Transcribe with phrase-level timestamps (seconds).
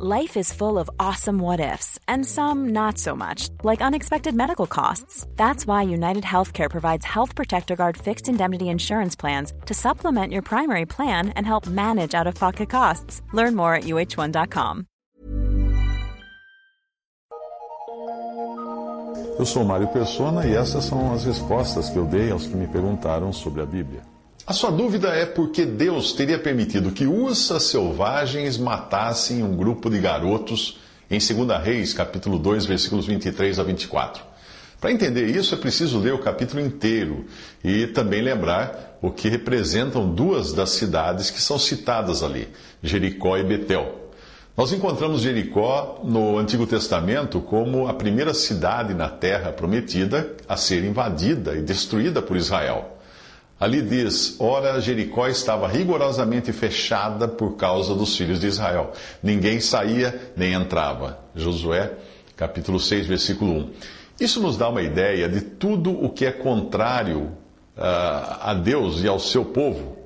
[0.00, 4.68] Life is full of awesome what ifs, and some not so much, like unexpected medical
[4.68, 5.26] costs.
[5.34, 10.42] That's why United Healthcare provides Health Protector Guard fixed indemnity insurance plans to supplement your
[10.42, 13.22] primary plan and help manage out of pocket costs.
[13.32, 14.86] Learn more at uh1.com.
[19.36, 22.68] Eu sou Mário Persona e essas são as respostas que eu dei aos que me
[22.68, 24.02] perguntaram sobre a Bíblia.
[24.48, 29.90] A sua dúvida é por que Deus teria permitido que ursas selvagens matassem um grupo
[29.90, 30.78] de garotos
[31.10, 34.24] em 2 Reis, capítulo 2, versículos 23 a 24.
[34.80, 37.26] Para entender isso, é preciso ler o capítulo inteiro
[37.62, 42.48] e também lembrar o que representam duas das cidades que são citadas ali,
[42.82, 44.08] Jericó e Betel.
[44.56, 50.84] Nós encontramos Jericó no Antigo Testamento como a primeira cidade na terra prometida a ser
[50.84, 52.97] invadida e destruída por Israel.
[53.60, 58.92] Ali diz: Ora, Jericó estava rigorosamente fechada por causa dos filhos de Israel.
[59.22, 61.18] Ninguém saía nem entrava.
[61.34, 61.92] Josué,
[62.36, 63.70] capítulo 6, versículo 1.
[64.20, 67.22] Isso nos dá uma ideia de tudo o que é contrário
[67.76, 69.96] uh, a Deus e ao seu povo.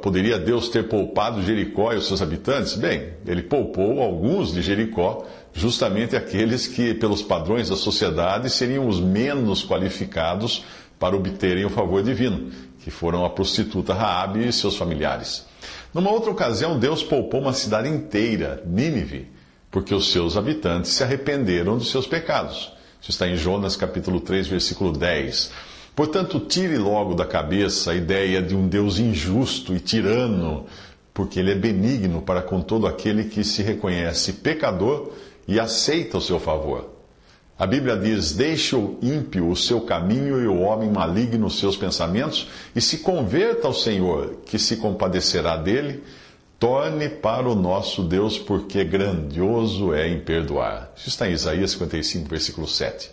[0.00, 2.74] Poderia Deus ter poupado Jericó e os seus habitantes?
[2.74, 9.00] Bem, ele poupou alguns de Jericó, justamente aqueles que, pelos padrões da sociedade, seriam os
[9.00, 10.64] menos qualificados
[11.00, 15.46] para obterem o favor divino que foram a prostituta Raabe e seus familiares.
[15.94, 19.28] Numa outra ocasião, Deus poupou uma cidade inteira, Nínive,
[19.70, 22.72] porque os seus habitantes se arrependeram dos seus pecados.
[23.00, 25.50] Isso está em Jonas capítulo 3, versículo 10.
[25.94, 30.66] Portanto, tire logo da cabeça a ideia de um Deus injusto e tirano,
[31.12, 35.12] porque ele é benigno para com todo aquele que se reconhece pecador
[35.46, 37.01] e aceita o seu favor.
[37.62, 41.76] A Bíblia diz: Deixe o ímpio o seu caminho e o homem maligno os seus
[41.76, 46.02] pensamentos, e se converta ao Senhor, que se compadecerá dele.
[46.58, 50.90] Torne para o nosso Deus, porque grandioso é em perdoar.
[50.96, 53.12] Isso está em Isaías 55, versículo 7.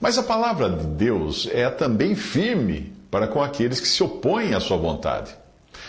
[0.00, 4.60] Mas a palavra de Deus é também firme para com aqueles que se opõem à
[4.60, 5.34] sua vontade.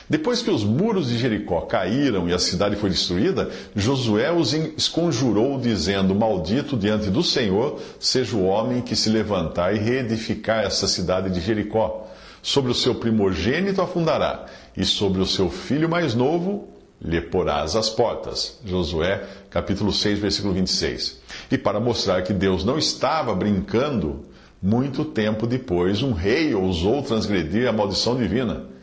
[0.07, 5.59] Depois que os muros de Jericó caíram e a cidade foi destruída, Josué os esconjurou,
[5.59, 11.31] dizendo: Maldito diante do Senhor seja o homem que se levantar e reedificar essa cidade
[11.31, 12.07] de Jericó.
[12.43, 14.45] Sobre o seu primogênito afundará,
[14.77, 16.67] e sobre o seu filho mais novo
[17.01, 18.59] lhe porás as portas.
[18.63, 21.19] Josué, capítulo 6, versículo 26.
[21.49, 24.25] E para mostrar que Deus não estava brincando,
[24.61, 28.74] muito tempo depois, um rei ousou transgredir a maldição divina.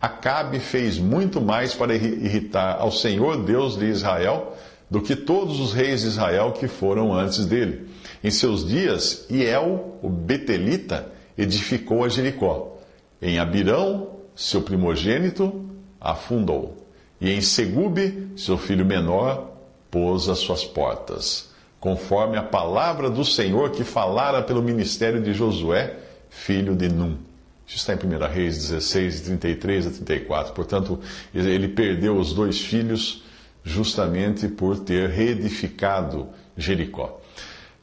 [0.00, 4.54] Acabe fez muito mais para irritar ao Senhor Deus de Israel
[4.90, 7.88] do que todos os reis de Israel que foram antes dele.
[8.22, 12.78] Em seus dias, Iel, o Betelita, edificou a Jericó.
[13.20, 15.64] Em Abirão, seu primogênito,
[16.00, 16.76] afundou.
[17.20, 19.52] E em Segube, seu filho menor,
[19.90, 25.96] pôs as suas portas, conforme a palavra do Senhor que falara pelo ministério de Josué,
[26.28, 27.16] filho de Num.
[27.66, 30.52] Isso está em 1 Reis 16, 33 a 34.
[30.52, 31.00] Portanto,
[31.34, 33.24] ele perdeu os dois filhos
[33.64, 37.20] justamente por ter reedificado Jericó.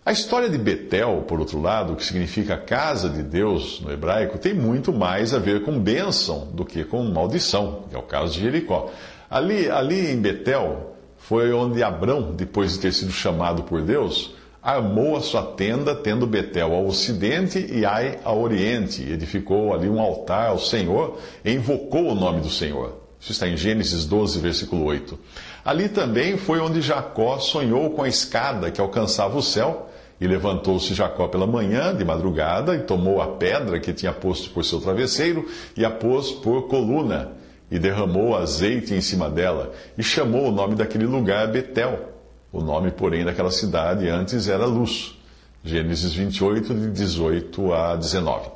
[0.05, 4.53] A história de Betel, por outro lado, que significa casa de Deus no hebraico, tem
[4.53, 8.41] muito mais a ver com bênção do que com maldição, que é o caso de
[8.41, 8.91] Jericó.
[9.29, 15.17] Ali, ali em Betel foi onde Abrão, depois de ter sido chamado por Deus, armou
[15.17, 19.03] a sua tenda, tendo Betel ao ocidente e Ai ao oriente.
[19.03, 23.03] Edificou ali um altar ao Senhor e invocou o nome do Senhor.
[23.19, 25.19] Isso está em Gênesis 12, versículo 8.
[25.65, 29.89] Ali também foi onde Jacó sonhou com a escada que alcançava o céu.
[30.21, 34.63] E levantou-se Jacó pela manhã, de madrugada, e tomou a pedra que tinha posto por
[34.63, 37.31] seu travesseiro e a pôs por coluna,
[37.69, 42.12] e derramou azeite em cima dela, e chamou o nome daquele lugar Betel
[42.53, 45.15] o nome, porém, daquela cidade antes era Luz.
[45.63, 48.51] Gênesis 28, de 18 a 19.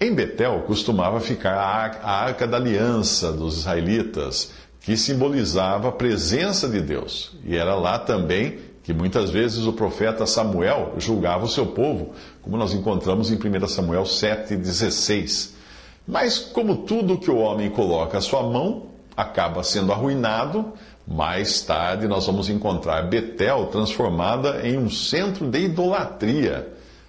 [0.00, 4.50] Em Betel costumava ficar a arca da aliança dos israelitas,
[4.80, 7.36] que simbolizava a presença de Deus.
[7.44, 12.56] E era lá também que muitas vezes o profeta Samuel julgava o seu povo, como
[12.56, 15.50] nós encontramos em 1 Samuel 7,16.
[16.06, 20.72] Mas, como tudo que o homem coloca à sua mão acaba sendo arruinado,
[21.08, 26.68] mais tarde, nós vamos encontrar Betel transformada em um centro de idolatria,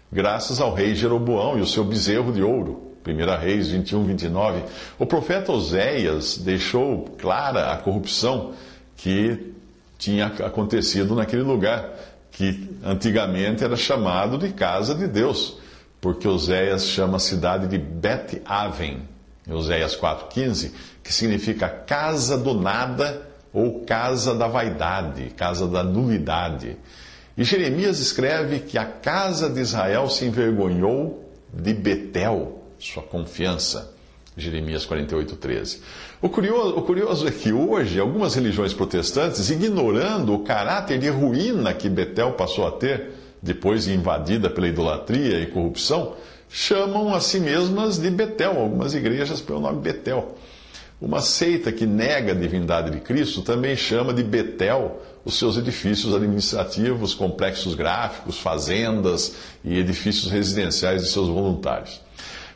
[0.10, 2.88] graças ao rei Jeroboão e o seu bezerro de ouro.
[3.06, 4.64] 1 Reis 21, 29.
[4.98, 8.54] O profeta Oséias deixou clara a corrupção
[8.96, 9.54] que
[9.98, 11.90] tinha acontecido naquele lugar,
[12.32, 15.58] que antigamente era chamado de casa de Deus,
[16.00, 19.02] porque Oséias chama a cidade de Bet-Aven,
[19.50, 20.72] Oséias 4,15,
[21.04, 26.78] que significa casa do nada ou casa da vaidade, casa da nulidade.
[27.38, 33.94] E Jeremias escreve que a casa de Israel se envergonhou de Betel, sua confiança.
[34.36, 35.82] Jeremias 48, 13.
[36.22, 41.74] O curioso, o curioso é que hoje algumas religiões protestantes, ignorando o caráter de ruína
[41.74, 43.12] que Betel passou a ter,
[43.42, 46.16] depois de invadida pela idolatria e corrupção,
[46.50, 50.36] chamam a si mesmas de Betel, algumas igrejas pelo nome Betel.
[51.02, 56.14] Uma seita que nega a divindade de Cristo também chama de Betel os seus edifícios
[56.14, 62.02] administrativos, complexos gráficos, fazendas e edifícios residenciais de seus voluntários.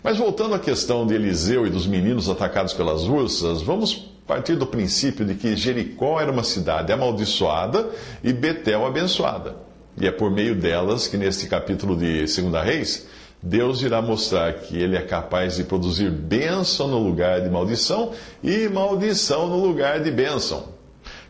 [0.04, 4.68] Mas voltando à questão de Eliseu e dos meninos atacados pelas ursas, vamos partir do
[4.68, 7.90] princípio de que Jericó era uma cidade amaldiçoada
[8.22, 9.56] e Betel abençoada.
[9.98, 13.08] E é por meio delas que, neste capítulo de 2 Reis,
[13.46, 18.70] Deus irá mostrar que ele é capaz de produzir bênção no lugar de maldição e
[18.70, 20.70] maldição no lugar de bênção.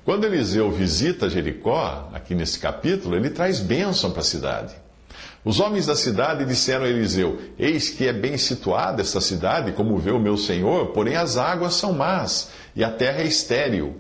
[0.06, 4.76] Quando Eliseu visita Jericó, aqui nesse capítulo, ele traz bênção para a cidade.
[5.44, 9.98] Os homens da cidade disseram a Eliseu: Eis que é bem situada esta cidade, como
[9.98, 13.96] vê o meu senhor, porém as águas são más e a terra é estéril.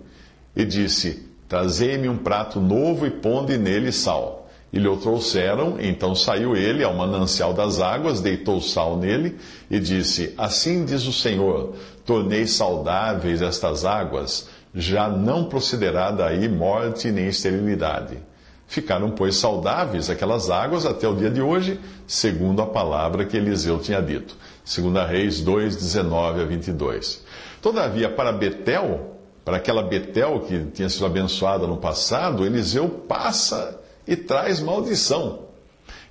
[0.55, 4.42] E disse: Trazei-me um prato novo e ponde nele sal.
[4.73, 9.37] E lhe o trouxeram, então saiu ele ao manancial das águas, deitou sal nele
[9.69, 17.11] e disse: Assim diz o Senhor: Tornei saudáveis estas águas, já não procederá daí morte
[17.11, 18.17] nem esterilidade.
[18.65, 23.77] Ficaram, pois, saudáveis aquelas águas até o dia de hoje, segundo a palavra que Eliseu
[23.77, 24.35] tinha dito.
[24.65, 27.23] 2 Reis 2, 19 a 22.
[27.61, 34.15] Todavia, para Betel, para aquela Betel que tinha sido abençoada no passado, Eliseu passa e
[34.15, 35.43] traz maldição.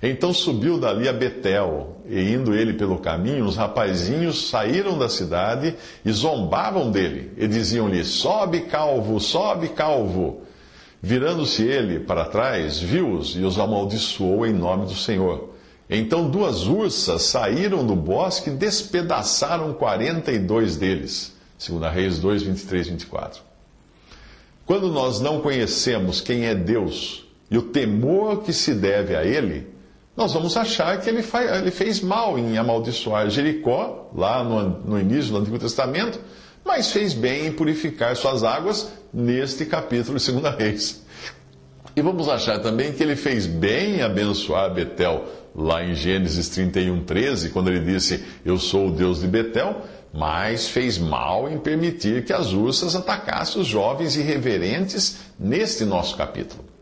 [0.01, 5.75] Então subiu dali a Betel, e indo ele pelo caminho, os rapazinhos saíram da cidade
[6.03, 10.41] e zombavam dele, e diziam-lhe: Sobe, calvo, sobe, calvo.
[11.01, 15.53] Virando-se ele para trás, viu-os e os amaldiçoou em nome do Senhor.
[15.89, 21.33] Então duas ursas saíram do bosque e despedaçaram quarenta e dois deles.
[21.65, 23.41] 2 Reis 2, 23, 24.
[24.65, 27.22] Quando nós não conhecemos quem é Deus,
[27.53, 29.67] e o temor que se deve a ele,
[30.17, 34.99] nós vamos achar que ele, faz, ele fez mal em amaldiçoar Jericó, lá no, no
[34.99, 36.19] início do Antigo Testamento,
[36.65, 41.05] mas fez bem em purificar suas águas neste capítulo de 2 Reis.
[41.95, 45.23] E vamos achar também que ele fez bem em abençoar Betel,
[45.55, 49.79] lá em Gênesis 31, 13, quando ele disse: Eu sou o Deus de Betel,
[50.11, 56.72] mas fez mal em permitir que as ursas atacassem os jovens irreverentes neste nosso capítulo.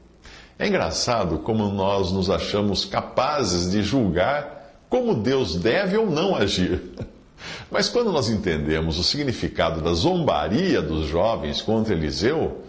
[0.61, 6.83] É engraçado como nós nos achamos capazes de julgar como Deus deve ou não agir.
[7.71, 12.61] Mas quando nós entendemos o significado da zombaria dos jovens contra Eliseu,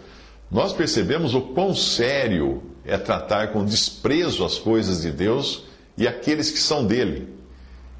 [0.49, 5.65] nós percebemos o quão sério é tratar com desprezo as coisas de Deus
[5.95, 7.29] e aqueles que são dele.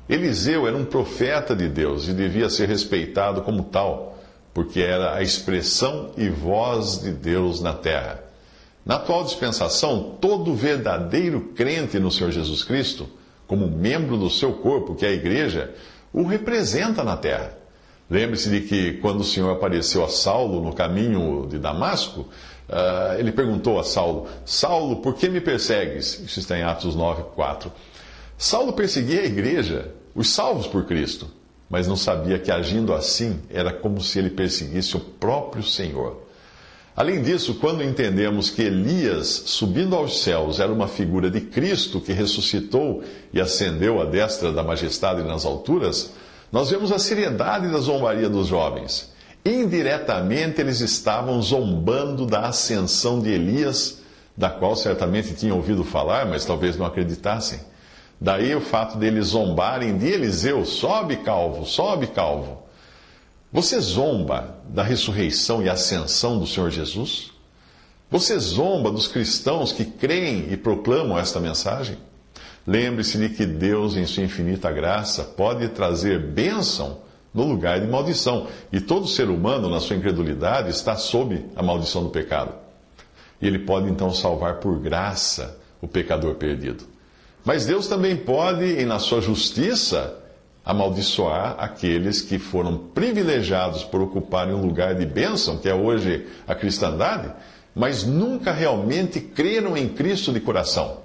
[0.10, 4.18] Eliseu era um profeta de Deus e devia ser respeitado como tal,
[4.56, 8.33] porque era a expressão e voz de Deus na terra.
[8.86, 13.08] Na atual dispensação, todo verdadeiro crente no Senhor Jesus Cristo,
[13.48, 15.74] como membro do seu corpo, que é a igreja,
[16.12, 17.58] o representa na terra.
[18.10, 22.28] Lembre-se de que quando o Senhor apareceu a Saulo no caminho de Damasco,
[22.70, 26.20] uh, ele perguntou a Saulo: Saulo, por que me persegues?
[26.20, 27.72] Isso está em Atos 9, 4.
[28.38, 31.28] Saulo perseguia a igreja, os salvos por Cristo,
[31.70, 36.22] mas não sabia que agindo assim era como se ele perseguisse o próprio Senhor.
[36.96, 42.14] Além disso, quando entendemos que Elias, subindo aos céus, era uma figura de Cristo que
[42.14, 46.12] ressuscitou e ascendeu à destra da majestade nas alturas,
[46.52, 49.12] nós vemos a seriedade da zombaria dos jovens.
[49.44, 54.00] Indiretamente, eles estavam zombando da ascensão de Elias,
[54.38, 57.60] da qual certamente tinham ouvido falar, mas talvez não acreditassem.
[58.22, 62.64] Daí o fato deles zombarem de Eliseu: sobe calvo, sobe calvo.
[63.54, 67.32] Você zomba da ressurreição e ascensão do Senhor Jesus?
[68.10, 72.00] Você zomba dos cristãos que creem e proclamam esta mensagem?
[72.66, 78.48] Lembre-se de que Deus, em sua infinita graça, pode trazer bênção no lugar de maldição.
[78.72, 82.56] E todo ser humano, na sua incredulidade, está sob a maldição do pecado.
[83.40, 86.86] E ele pode então salvar por graça o pecador perdido.
[87.46, 90.23] Mas Deus também pode, e na sua justiça,
[90.66, 96.56] amaldiçoar aqueles que foram privilegiados por ocuparem um lugar de bênção, que é hoje a
[96.56, 97.34] cristandade,
[97.76, 101.02] mas nunca realmente creram em Cristo de coração.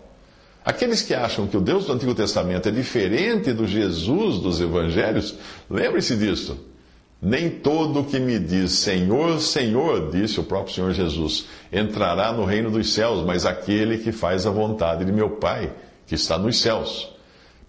[0.64, 5.34] Aqueles que acham que o Deus do Antigo Testamento é diferente do Jesus dos Evangelhos,
[5.68, 6.58] lembre-se disso.
[7.20, 12.70] Nem todo que me diz Senhor, Senhor, disse o próprio Senhor Jesus, entrará no reino
[12.70, 15.72] dos céus, mas aquele que faz a vontade de meu Pai,
[16.06, 17.17] que está nos céus.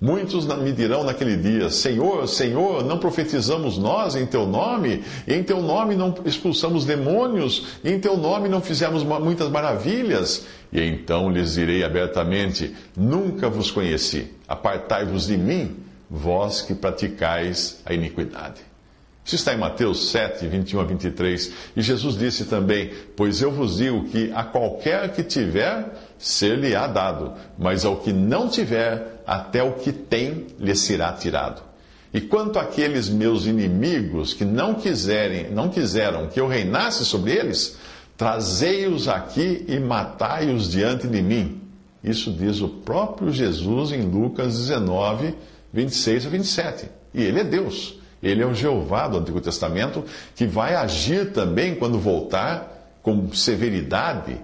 [0.01, 5.03] Muitos me dirão naquele dia: Senhor, Senhor, não profetizamos nós em teu nome?
[5.27, 7.79] Em teu nome não expulsamos demônios?
[7.84, 10.46] Em teu nome não fizemos muitas maravilhas?
[10.72, 14.32] E então lhes direi abertamente: Nunca vos conheci.
[14.48, 15.75] Apartai-vos de mim,
[16.10, 18.70] vós que praticais a iniquidade.
[19.29, 21.53] Isso está em Mateus 7, 21 a 23.
[21.75, 25.86] E Jesus disse também: Pois eu vos digo que a qualquer que tiver,
[26.19, 31.61] ser-lhe-á dado, mas ao que não tiver, até o que tem lhe será tirado.
[32.13, 37.77] E quanto àqueles meus inimigos que não quiserem, não quiseram que eu reinasse sobre eles,
[38.17, 41.61] trazei-os aqui e matai-os diante de mim.
[42.03, 45.35] Isso diz o próprio Jesus em Lucas 19,
[45.71, 46.89] 26 a 27.
[47.13, 47.97] E ele é Deus.
[48.21, 50.03] Ele é o Jeová do Antigo Testamento
[50.35, 54.38] que vai agir também quando voltar com severidade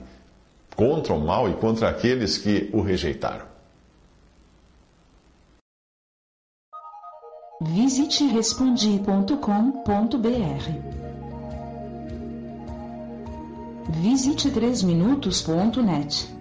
[0.75, 3.45] contra o mal e contra aqueles que o rejeitaram.
[7.61, 9.35] Visite respondi.com.br.
[13.89, 16.34] Visite 3minutos.net.